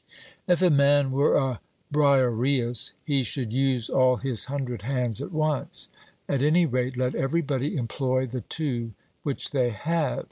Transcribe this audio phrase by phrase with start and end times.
[0.47, 1.59] If a man were a
[1.93, 5.89] Briareus, he should use all his hundred hands at once;
[6.27, 10.19] at any rate, let everybody employ the two which they have.